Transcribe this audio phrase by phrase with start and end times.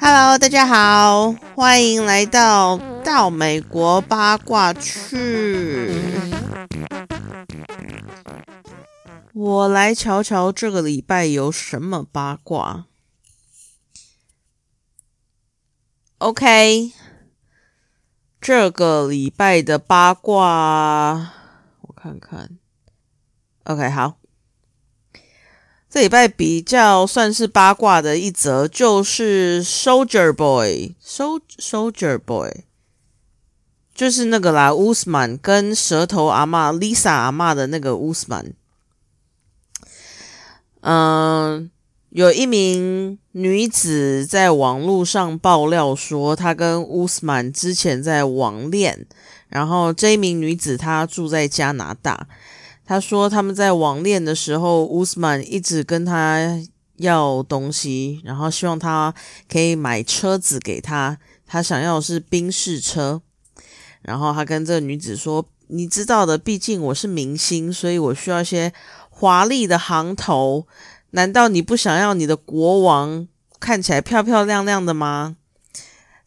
[0.00, 5.98] Hello，大家好，欢迎来到到美国八卦去。
[9.32, 12.84] 我来瞧瞧这个礼拜有什么八卦。
[16.18, 16.92] OK，
[18.38, 21.32] 这个礼拜的八卦，
[21.80, 22.58] 我看看。
[23.64, 24.19] OK，好。
[25.90, 32.62] 这礼拜比较算是八卦的一则，就是 Soldier Boy，Soldier Boy，
[33.92, 38.52] 就是那个啦，乌斯曼跟舌头阿妈 Lisa 阿妈的那个乌斯曼。
[40.82, 41.68] 嗯，
[42.10, 49.08] 有一名女子在网络上爆料说，她跟乌斯曼之前在网恋，
[49.48, 52.28] 然后这一名女子她住在加拿大。
[52.90, 56.60] 他说他们在网恋的时候，乌斯曼一直跟他
[56.96, 59.14] 要东西，然后希望他
[59.48, 61.16] 可以买车子给他。
[61.46, 63.22] 他想要的是宾士车。
[64.02, 68.72] 然后他跟这个女子说：“你知道的，毕竟我是明星，所以我需要一些
[69.08, 70.66] 华丽的行头。
[71.10, 73.28] 难道你不想要你的国王
[73.60, 75.36] 看起来漂漂亮亮的吗？”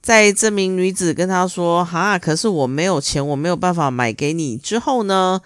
[0.01, 5.41] 在这名女子跟他说：“哈，可是我没有钱，我没有办法买给你。”之后呢？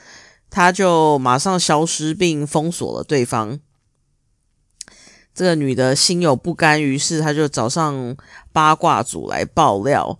[0.49, 3.59] 他就马上消失并封锁了对方。
[5.33, 8.17] 这个女的心有不甘，于是她就找上
[8.51, 10.17] 八卦组来爆料，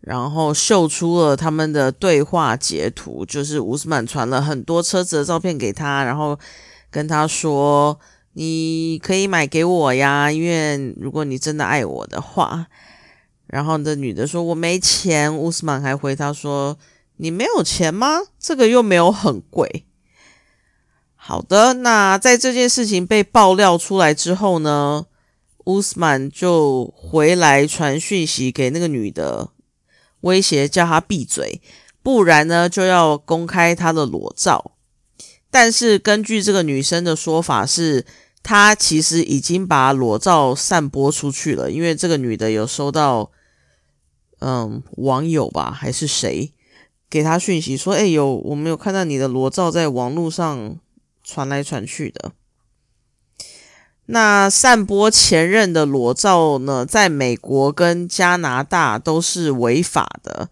[0.00, 6.38] 然后秀出了他们的对话截图，就是乌斯曼传了很多车子的照片给他，然后
[6.92, 7.98] 跟他说
[8.34, 12.68] ：“你可以买给我呀，因为如果你真的爱我的话。”
[13.48, 16.78] 然后这女的说：“我没钱。”乌斯曼还回他说。
[17.22, 18.22] 你没有钱吗？
[18.36, 19.86] 这个又没有很贵。
[21.14, 25.06] 好的，那在这件事情被爆料出来之后呢，
[25.66, 29.50] 乌斯曼就回来传讯息给那个女的，
[30.22, 31.62] 威胁叫她闭嘴，
[32.02, 34.72] 不然呢就要公开她的裸照。
[35.48, 38.04] 但是根据这个女生的说法，是
[38.42, 43.30] 她其实已经把裸照散播出去了，因为这个女的有收到，
[44.40, 46.52] 嗯，网友吧还是谁？
[47.12, 50.78] 给他讯息说：“哎，有我没有看到你的裸照在网络上
[51.22, 52.32] 传来传去的？
[54.06, 60.48] 那散播前任的裸照呢，在美国跟加拿大都是违法的。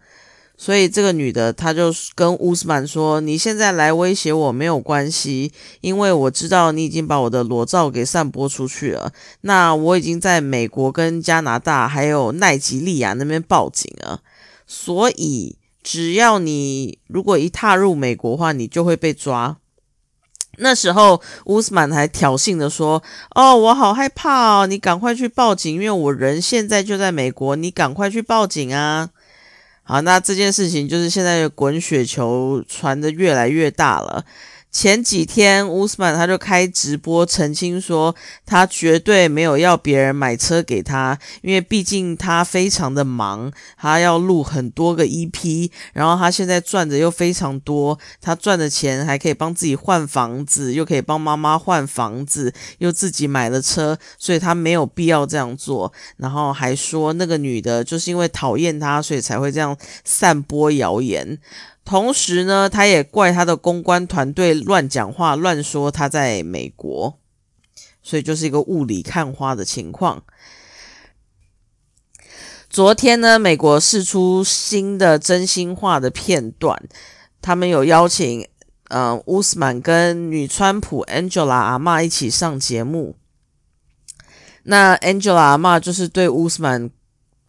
[0.55, 5.51] 所以这个女的，她就跟乌斯曼说：‘你现在来威胁我没有关系，
[5.81, 9.11] 因为我知道你已经把我的裸照给散播出去了。
[9.41, 14.21] 那我已经在美国跟加拿大还有奈及利亚那边报警了，
[14.67, 19.57] 所以。’只要你如果一踏入美国的话，你就会被抓。
[20.57, 23.01] 那时候乌斯曼还挑衅的说
[23.33, 29.09] ：“哦，我好害怕哦，你赶快去报警，因为我人现在就在美国，你赶快去报警啊！”
[29.83, 34.23] 好，那这件事情就是现在滚雪球传的越来越大了。
[34.71, 38.15] 前几天，乌斯曼他就开直播澄清说，
[38.45, 55.91] 他绝对没有要别人买车给他，因为毕竟他非常的忙，他要录很多个 EP，然后他现在赚的又非常多，他赚的钱还可以帮自己换房子，又可以帮妈妈换房子，又自己买了车，所以他没有必要这样做。
[56.15, 61.37] 然后还说那个女的就是因为讨厌他，所以才会这样散播谣言。
[61.91, 67.19] 同时呢，他也怪他的公关团队乱讲话、乱说他在美国，
[68.01, 70.23] 所以就是一个雾里看花的情况。
[72.69, 76.81] 昨天呢，美国试出新的真心话的片段，
[77.41, 78.47] 他们有邀请
[78.87, 83.17] 嗯乌斯曼跟女川普 Angela 阿妈一起上节目。
[84.63, 86.89] 那 Angela 阿妈就是对乌斯曼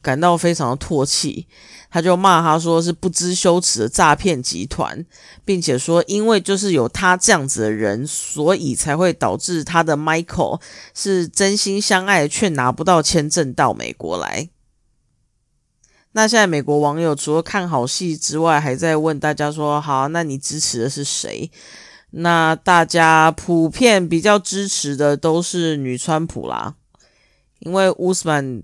[0.00, 1.46] 感到非常的唾弃。
[1.94, 5.04] 他就骂他说是不知羞耻的诈骗集团，
[5.44, 10.58] 并且说因为就是有他这样子的人，所以才会导致他的 Michael
[10.94, 14.48] 是真心相爱却拿不到签证到美国来。
[16.12, 21.50] 那现在美国网友除了看好戏之外，还在问大家说：好，那你支持的是谁？
[22.12, 26.76] 那大家普遍比较支持的都是女川普啦，
[27.58, 28.62] 因为乌斯曼。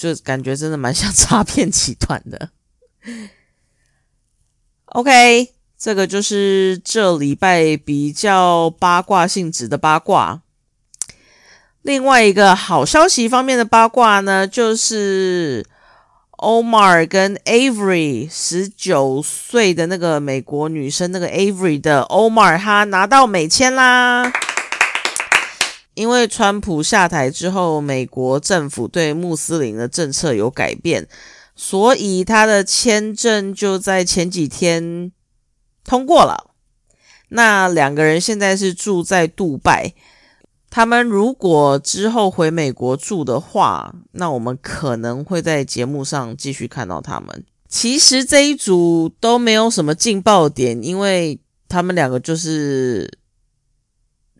[0.00, 2.48] 就感觉真的蛮像诈骗集团的。
[4.86, 10.40] OK，这个就是这礼拜比较八卦性质的八卦。
[11.82, 15.66] 另外一个好消息方面的八卦呢，就是
[16.38, 24.32] Omar 跟 Avery 十九岁的那个美国女生，那个 Avery 的 Omar，她拿到美签啦。
[26.00, 31.06] 因为川普下台之后，美国政府对穆斯林的政策有改变，
[31.54, 35.12] 所以他的签证就在前几天
[35.84, 36.52] 通过了。
[37.28, 39.92] 那两个人现在是住在杜拜，
[40.70, 47.44] 他们如果之后回美国住的话，那我们可能会在节目上继续看到他们。
[47.68, 51.38] 其实这一组都没有什么劲爆点，因为
[51.68, 53.19] 他们两个就是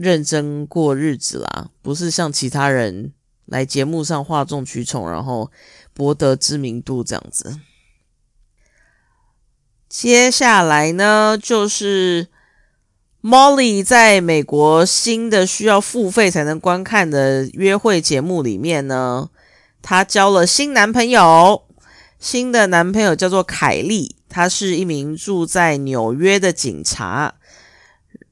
[0.01, 3.13] 认真过日子啦，不是像其他人
[3.45, 5.53] 来节目上哗众取宠，然后
[5.93, 7.61] 博得知名度这样子。
[9.91, 12.29] 接下来呢，就是
[13.23, 19.29] Molly 在美国新的需要付费才能观看的约会节目里面呢，
[19.83, 21.65] 她交了新男朋友。
[22.19, 27.37] 新的男朋友叫做凯利，他是一名住在纽约的警察。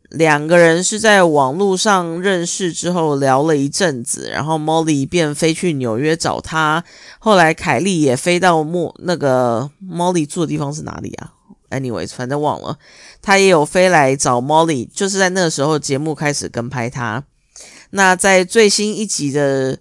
[0.08, 6.82] 两个人是在网络上认识之后聊了一阵子，然后 Molly 便飞去纽约找他。
[7.18, 11.32] 后来凯莉也飞到莫那个 Molly 住的地方是哪里啊
[11.70, 12.78] ？Anyways，反正忘了。
[13.20, 17.24] 他也有飞来找 Molly，就是在那个时候节目开始跟拍他。
[17.90, 19.78] 那在最新一集的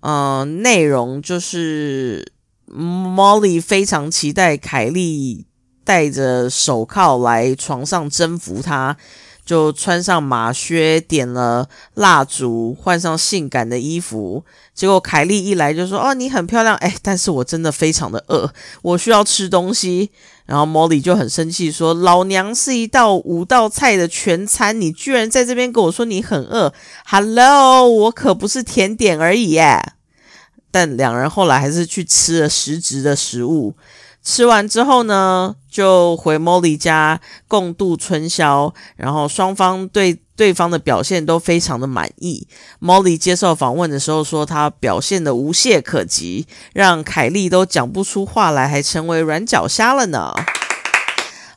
[0.00, 2.32] 嗯内容就是。
[2.72, 5.44] Molly 非常期待凯莉
[5.90, 8.96] 带着手铐来床上征服他，
[9.44, 14.44] 就穿上马靴，点了蜡烛，换上性感的衣服。
[14.72, 18.52] 结果凯莉一来就说：“哦，你很漂亮，哎，但是我真的非常的饿，
[18.82, 20.12] 我需要吃东西。”
[20.46, 26.72] 然后 Molly 就很生气说：“老娘是一道五道菜的全餐，你居然在这边跟我说你很饿
[27.06, 29.94] ？Hello，我可不是甜点而已耶。”
[30.70, 33.74] 但两人后来还是去吃了实质的食物。
[34.22, 38.72] 吃完之后呢，就回 Molly 家共度春宵。
[38.96, 42.46] 然后双方对对方的表现都非常的满意。
[42.80, 50.34] Molly 接受访问的时候说，他表现的无懈可击，让凯莉都讲不出话来，还成为软脚虾了呢。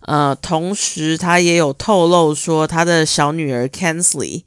[0.01, 4.43] 呃，同时他也有透露说，他的小女儿 Kensley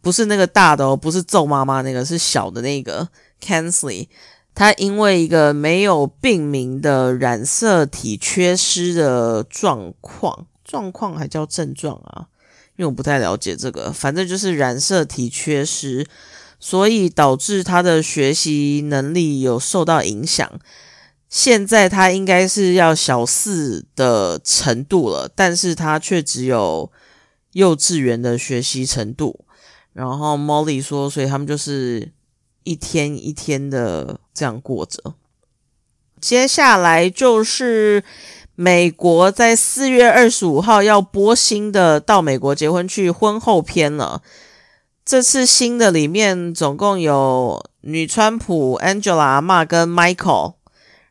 [0.00, 3.08] 不是那个大的哦，不是揍妈妈那个，是小的那个。
[3.44, 4.06] Kensley，
[4.54, 12.28] 他因为一个没有病名的染色体缺失的状况，状况还叫症状啊？
[12.76, 16.06] 因为我不太了解这个，反正就是染色体缺失，
[16.60, 20.60] 所以导致他的学习能力有受到影响。
[21.30, 26.92] 现在他应该是要小四的程度了，但是他却只有
[27.52, 29.46] 幼稚园的学习程度。
[29.94, 32.12] 然后 Molly 说，所以他们就是。
[32.64, 35.14] 一天一天的这样过着。
[36.20, 38.04] 接下来就是
[38.54, 44.22] 美国在四月二十五号要播新的《到美国结婚去》婚后篇了。
[45.04, 50.54] 这次新的里面总共有女川普 Angela 阿妈跟 Michael，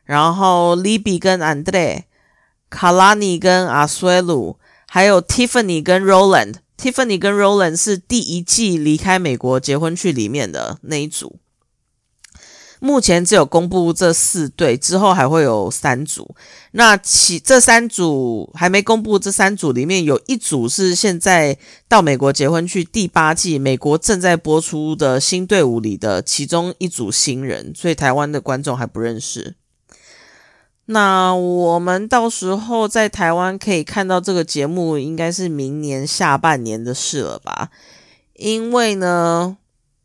[0.04, 2.04] 然后 Libby 跟 Andre，
[2.70, 4.56] 卡拉尼跟阿苏鲁，
[4.88, 6.54] 还有 Tiffany 跟 Roland。
[6.78, 11.38] Tiffany 跟 Roland 是第一季离开美国结婚去里面的那一组。
[12.84, 16.34] 目前只有公布这四对，之后还会有三组。
[16.72, 21.56] 那其这三组还没公布，这三组里面有一组是现在
[21.86, 29.54] 到美国结婚去第八季，美国正在播出的新队伍里的其中一组新人，所以台湾的观众还不认识。
[30.86, 37.70] 那我们到时候在台湾可以看到这个节目，应该是明年下半年的事了吧？
[38.34, 39.58] 因为呢。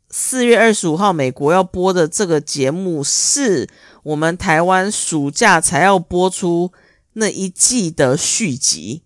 [0.09, 3.67] 四月二十五号，美国要播的这个节目是
[4.03, 6.71] 我们台湾暑假才要播出
[7.13, 9.03] 那一季的续集，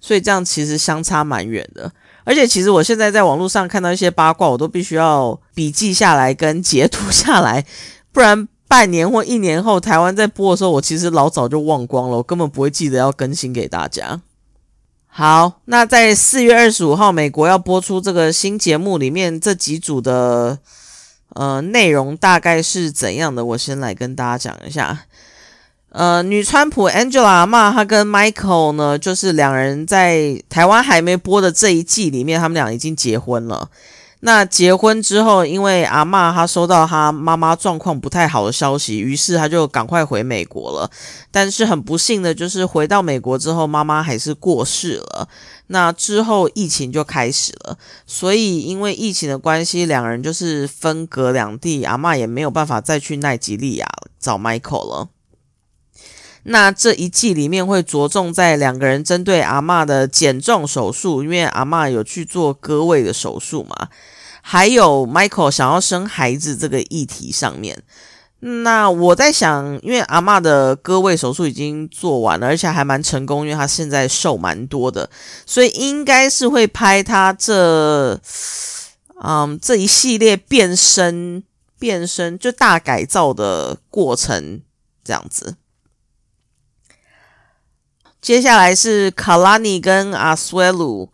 [0.00, 1.92] 所以这样其实相差蛮远的。
[2.22, 7.66] 而且，其实我现在在网络上看到一些八卦，我都必须要笔记下来跟截图下来，
[8.12, 14.22] 不然半年或一年后台湾在播的时候，我其实老早就忘光了，我根本不会记得要更新给大家。
[15.16, 20.58] 好，那在四月二十五号，美国要播出这个新节目里面这几组的
[21.34, 23.44] 呃内容大概是怎样的？
[23.44, 25.04] 我先来跟大家讲一下。
[25.90, 33.70] 呃，女川普 Angela 骂，她跟 Michael 呢，就是两人在台湾还没播的这一季里面，他们俩已经结婚了。
[34.26, 40.90] 那结婚之后，因为阿妈她收到她妈妈状况不太好的消息，于是她就赶快回美国了。
[41.30, 45.28] 但是很不幸的就是回到美国之后，妈妈还是过世了。
[45.66, 47.76] 那之后疫情就开始了，
[48.06, 53.86] 所以因为疫情的关系，两人就是分隔两地，阿妈也没有办法再去奈吉利亚
[54.18, 55.08] 找 Michael 了。
[56.44, 63.88] 那这一季里面会着重在两个人针对阿妈的减重手术，因为阿妈有去做割胃的手术嘛。
[64.46, 67.82] 还有 Michael 想要生孩子这个议题上面。
[68.40, 75.08] 那我在想，因为阿妈的割胃手术已经做完了，而且还蛮成功，因为她现在瘦蛮多的，
[75.46, 78.20] 所以应该是会拍她这，
[79.22, 81.42] 嗯，这一系列变身、
[81.78, 84.60] 变身就大改造的过程
[85.02, 85.56] 这样子。
[88.20, 91.10] 接下来是卡拉尼跟阿斯维鲁，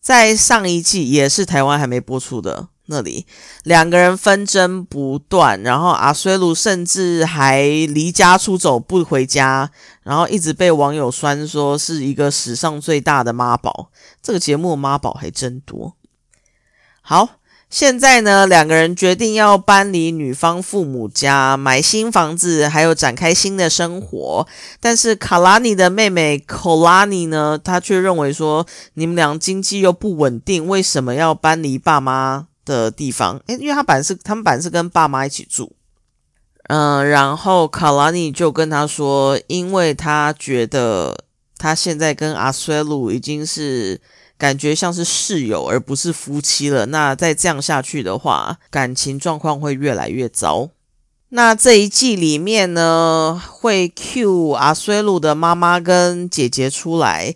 [0.00, 2.68] 在上一季也是台湾还没播出的。
[2.92, 3.24] 那里
[3.62, 9.70] 两个人纷争不断，然后阿衰鲁甚至还离家出走不回家，
[10.02, 13.92] 然后一直被网友酸说是一个史上最大的妈宝。
[14.20, 15.94] 这个节目妈宝还真多。
[17.00, 17.28] 好，
[17.70, 24.46] 现在呢，两个人决定要搬离女方父母家，买新房子，还有展开新的生活。
[24.80, 32.48] 但是卡拉尼的妹妹科拉尼呢，她却认为说，你们俩经济又不稳定，为什么要搬离爸妈？
[32.62, 35.72] 的地方，诶，因为他本来是他们本来是跟爸妈一起住，
[36.68, 41.24] 嗯，然后卡拉尼就跟他说，因为他觉得
[41.56, 44.00] 他现在跟阿衰鲁已经是
[44.40, 50.70] 感觉像是室友而不是夫妻了，那再这样下去的话，感情状况会越来越糟。
[51.28, 57.34] 那这一季里面呢，会 cue 阿衰鲁的妈妈跟姐姐出来。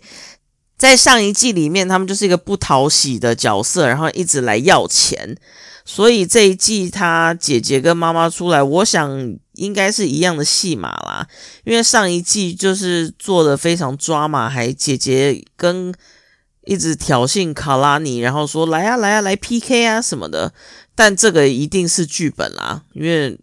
[0.75, 5.37] 在上一季里面，他们就是一个不讨喜的角色，然后一直来要钱。
[5.85, 11.27] 所以这一季他姐姐跟妈妈出来，我想应该是一样的戏码啦。
[11.63, 15.93] 因为上一季就是做的非常抓马，还姐姐跟
[16.65, 20.53] 一直挑衅卡拉尼，然后说来啊来啊来 PK 啊什么的。
[20.93, 23.37] 但这个一定是剧本啦，因为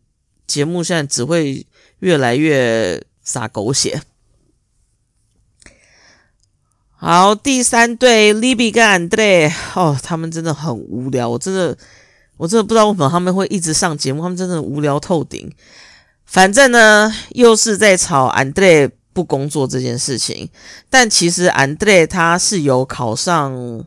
[0.46, 1.66] 节目现在只会
[1.98, 4.02] 越来越撒狗血。
[6.90, 11.76] 好，第三对 Libby 跟 Andre 哦，他们真的很无聊，我真的，
[12.36, 15.52] 我真的不知道为什么他们会一直上节目，他们真的无聊透顶。
[16.24, 20.48] 反正呢，又是在吵 Andre 不工作这件事情，
[20.88, 23.84] 但其实 Andre 他是有考上，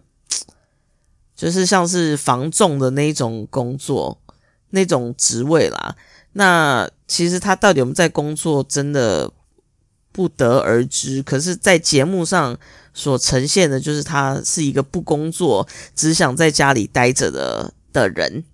[1.35, 4.19] 就是像是防重的那种工作，
[4.69, 5.95] 那种职位啦。
[6.33, 9.31] 那其实他到底有没有在工作，真的
[10.11, 11.21] 不得而知。
[11.23, 12.57] 可是，在节目上。
[12.97, 15.67] 所呈现的就是他是一个不工作，
[15.97, 18.45] 只想在家里待着的的人。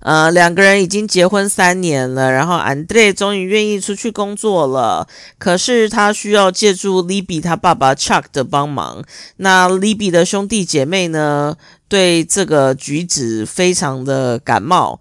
[0.00, 5.08] 呃，两个人已经结婚三年了，然后 Andre 终于愿意出去工作了。
[5.38, 9.02] 可是他需要借助 Libby 他爸爸 Chuck 的帮忙。
[9.38, 11.56] 那 Libby 的兄弟姐妹呢，
[11.88, 15.00] 对这个举止非常的感冒。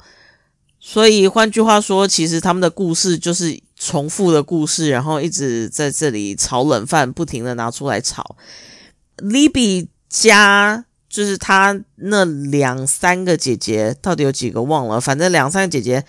[0.80, 8.36] 所以换句话说，其实他们的故事就是重复的故事，然后一直在这里炒冷饭，不停的拿出来炒。
[9.18, 10.86] Libby 家
[11.16, 15.00] 就是他那两三个姐姐，到底有几个忘了？
[15.00, 16.04] 反正两三个姐姐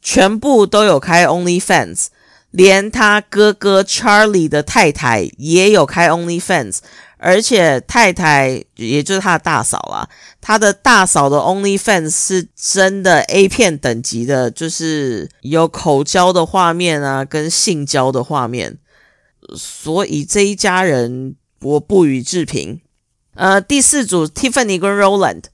[0.00, 2.06] 全部都有开 OnlyFans，
[2.52, 6.78] 连他哥哥 Charlie 的太太也有开 OnlyFans。
[7.20, 10.08] 而且太太，也就是他的大嫂啦，
[10.40, 18.78] 他的大嫂的 OnlyFans 是真的 A 片等级的，就是有口交的画面啊，跟性交的画面，
[19.56, 22.80] 所以这一家人我不予置评。
[23.38, 25.44] 呃，第四组 Tiffany 跟 Roland，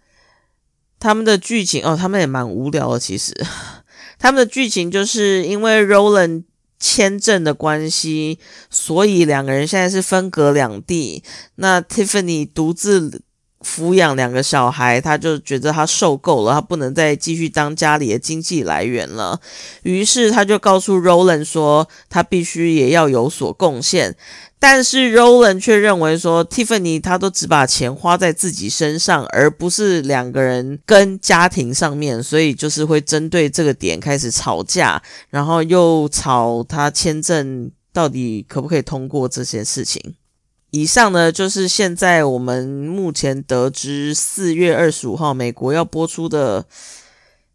[0.98, 3.32] 他们的剧情哦，他们也蛮无聊的，其实
[4.18, 6.44] 他们的剧情就是因为 Roland。
[6.80, 8.38] 签证的关系，
[8.68, 11.22] 所以两个人现在是分隔两地。
[11.54, 13.22] 那 Tiffany 独自
[13.64, 19.40] 抚养两个小孩，他就觉得他受够了，他不能再继续当家里的经济来源了。
[19.82, 24.14] 于是他就告诉 Roland 说，他必须也要有所贡献。
[24.58, 40.14] 但是 Roland 却认为说，Tiffany 他都只把钱花在自己身上，而不是两个人跟家庭上面，所以就是会针对这个点开始吵架，然后又吵他签证到底可不可以通过这些事情。
[40.74, 46.66] 以上呢，就是现在我们目前得知四月二十五号美国要播出的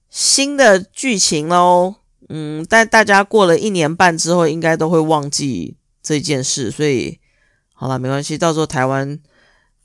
[0.09, 1.95] 新的剧情喽。
[2.29, 5.75] 嗯，但大家过了一年半之后，应该都会忘记。
[6.01, 7.19] 这件事，所以
[7.73, 8.37] 好了，没关系。
[8.37, 9.19] 到时候台湾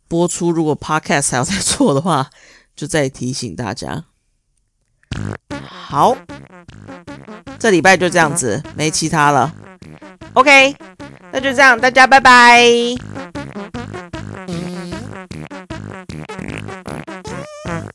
[0.06, 2.30] 播出，如果 Podcast 还要再做的话，
[2.76, 4.04] 就再提醒大家。
[5.60, 6.16] 好，
[7.58, 9.52] 这礼拜就这样子，没其他了。
[10.34, 10.76] ok
[11.32, 12.64] 那就这样大家拜拜。